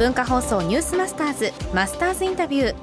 [0.00, 2.74] 文化放送ニュースマスターズマスターズインタビュー。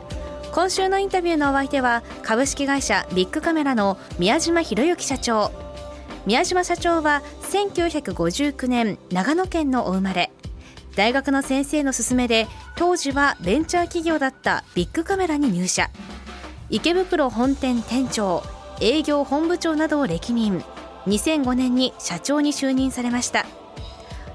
[0.54, 5.52] 今週のインタビューのお相手は株式会社ビッグカメラの宮島博之社長。
[6.28, 10.32] 宮島社長は1959年長野県のお生まれ。
[10.96, 15.90] 大学の先生の勧めで当時はベンチャー企業だったビッグカメラに入社。
[16.70, 18.44] 池袋本店店長
[18.80, 20.64] 営業本部長などを歴任。
[21.08, 23.48] 2005年に社長に就任されました。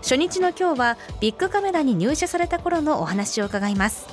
[0.02, 4.08] 初日の今日はビッグカメラに入社された頃のお話を伺います。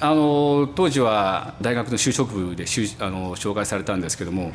[0.00, 2.64] あの当時は大学の就職部で
[2.98, 4.50] あの紹介されたんですけども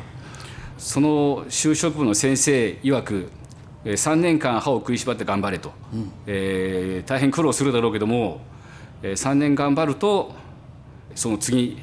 [0.76, 3.30] その就職部の先生曰く
[3.84, 8.42] 3年間歯を食いしばって頑張れと、うん、えー、大変苦労するだろうけども
[9.02, 10.32] 3年頑張ると
[11.14, 11.78] その次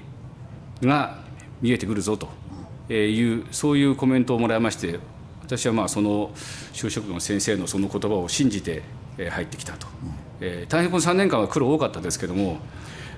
[0.83, 1.17] が
[1.59, 2.30] 見えてくるぞと。
[2.89, 4.99] いうそういうコメントをもらいまして
[5.47, 6.31] 私はまあその
[6.73, 8.83] 就職の先生のその言葉を信じて
[9.17, 12.57] 入ってきたと、うん、えー、大変この3年間は苦労多かったですけどもやっ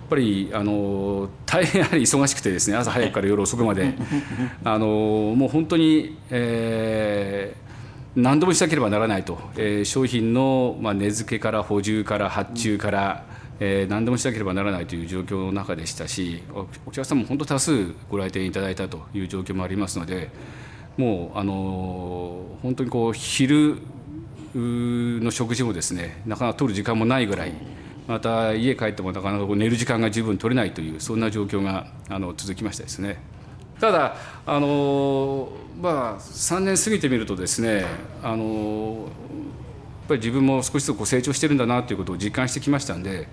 [0.09, 3.94] ぱりあの大変やはり忙しくてですね朝早くから夜遅くまで。
[4.63, 7.69] あのもう本当に、えー
[8.16, 13.25] 何度もしなければならないと、えー、商品の、まあ、値付けから補充から発注から、
[13.59, 16.41] えー、何でもしなければならないという状況の中でしたし
[16.85, 20.31] お客様も本当多数ご来店いただいたという状況もありますので
[21.00, 23.78] もうあの本当にこう昼
[24.53, 27.53] の食事もですねなかなか取る時間もないぐらい
[28.06, 33.22] また家帰ってもなかなか寝る時間が十分取れないというそんな状況があの続きましたですね。
[33.80, 35.47] ただあの
[35.81, 37.86] まあ3年過ぎてみるとですね
[38.22, 39.08] あの
[40.10, 43.28] ぱり自分も少しずつこう成長してるんだなということを実感してきましたんで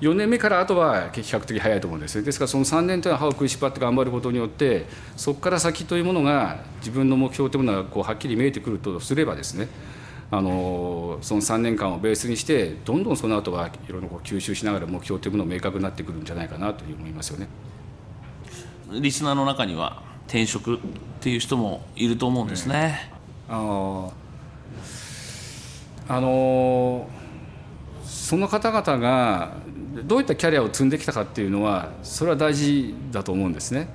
[0.00, 4.86] 4年目からあとは比較的早いと思うんですですからその3年というのは歯を食いしばって頑張ることによって
[5.16, 9.68] そこから先というものが自分の目標というものがこうはっきり見えてくるとすればですね
[10.30, 17.48] あのその3年間をベースにしてどんどんその後はいろいろこう吸収しながら目標というものを明確になってくるんじゃないかなという思いますよね。
[18.90, 20.78] リスナーの中には転職っ
[21.20, 23.10] ていう人もいると思うんですね。
[23.48, 24.12] あの
[26.08, 27.08] あの
[28.04, 29.52] その方々が
[30.04, 33.88] どういったキャリアを積んできたかっていうのはそれは大事だと思うんですね。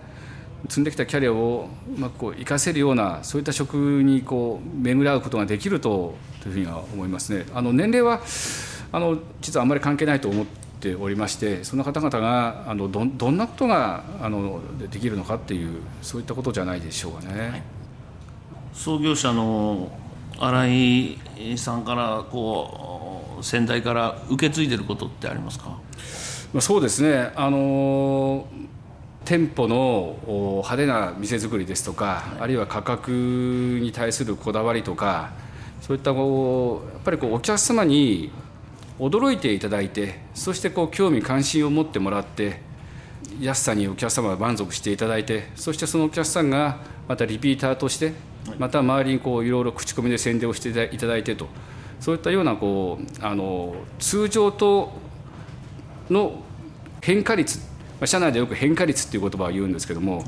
[0.69, 7.45] 積んできたキャリアをうまくこう活かせるようなそういった職にこう巡り合うことができるとというふうには思いますね。
[7.53, 8.21] あの年齢は
[8.91, 10.45] あの実はあんまり関係ないと思っ
[10.79, 17.49] ておりましてその方々があのどどんなことがあのできるのかっていうそういったことじゃないでしょうかね。
[17.49, 17.63] はい、
[18.73, 19.89] 創業者の
[20.39, 21.17] 新
[21.53, 25.77] 井さんからこう先代から受け継いでることってありますか？
[26.59, 27.31] そうですね。
[27.35, 28.47] あの
[29.25, 35.31] 店舗の派手な店作りですとか、はい、あるいは価格に対するこだわりとか
[35.81, 38.31] そういったこうやっぱりこうお客様に
[38.99, 42.59] 驚いていただいてそしてこう興味関心を持ってもらって
[43.39, 48.13] 安さにお客様が満足していただいてそしてそのお客さんがまたリピーターとして
[48.57, 51.47] また周りにこういろいろ口コミで宣伝をしていただいてと。
[51.99, 54.91] そういったようなこうあの通常と
[56.09, 56.43] の
[57.01, 57.59] 変化率
[58.05, 60.25] 社内でよく変化率っていう言葉を言うんですけども、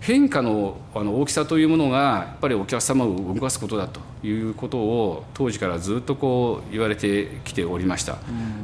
[0.00, 8.18] 変化のあの大きさというものがやっぱりお客様を動かすことだということを当時からずっとこう言われてきておりました、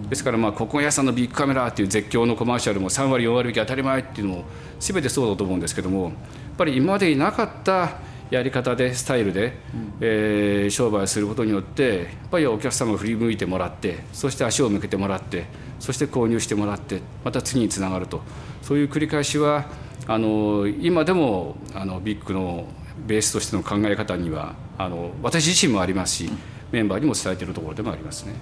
[0.09, 4.45] ですからまあここが安さんのビッグカメラっていう絶叫のコマーシャルも3割4割引き当たり前っていうのも
[4.79, 6.13] 全てそうだと思うんですけどもやっ
[6.57, 7.99] ぱり今までになかった
[8.31, 9.53] やり方でスタイルで、
[10.01, 15.47] えー、商売することによってやっぱりお客様を振り向いてもらってそして足を向けてもらって
[15.79, 18.23] そして購入してもらってまた次につながると。
[18.63, 19.67] そういう繰り返しは
[20.07, 22.67] あの今でもあのビッグの
[23.07, 26.31] ベースとしての考え方にはあの私自身もありますし
[26.73, 28.33] メンバーにも伝えているところでもありますね。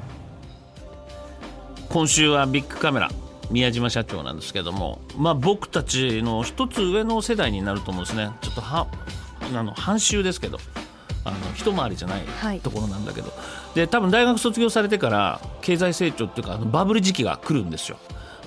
[1.89, 3.11] 今週はビッグカメラ
[3.51, 8.31] 宮島社長なんですけども、まあ、僕たちの一つ上の世代になると思うんですね。
[8.41, 8.87] ちょっとは
[9.59, 10.59] あの半周ですけど
[11.25, 12.17] あの一回りじゃな
[12.55, 13.35] いところなんだけど、は
[13.75, 17.99] い、で多分大学卒業されてから経済成長っていうかバブル時期が来るんですよ。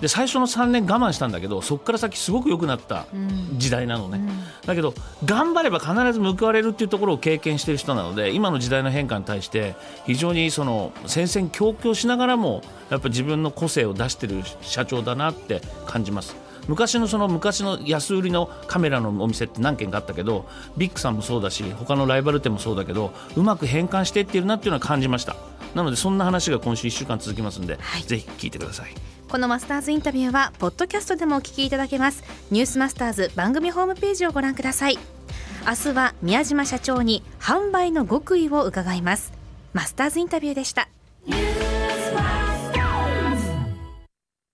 [0.02, 3.06] で最初の3年我慢したんだけどそこから先すごく良くなった
[3.54, 4.28] 時代なのね、うん、
[4.68, 4.94] だけど
[5.24, 9.76] 頑張れば必ず報われるっていうところを経験している人なので今の時代の変化に対して
[10.06, 16.36] 非常にその戦々恐々しながらもやっぱ自分の個性を出している社長だなって感じます。
[16.68, 20.48] 昔のその昔の安売りのカメラのお店って何軒かあったけど
[20.78, 25.36] ビッグさんもそうだし他のライバル店もそうだけどうまく変換していってるなっていうのは感じました。
[25.74, 28.90] なのでそんな話が今週1週間続きますんで、はい、ぜひ聞いてください。
[29.30, 32.24] このマスターズインタビューはポッドキャストでもお聞きいただけます。
[32.52, 34.98] ニュースマスターズ番組ホームページをご覧ください。
[35.68, 39.34] 明日は宮島社長に販売の極意を伺います。
[39.76, 40.88] マスターズインタビューでした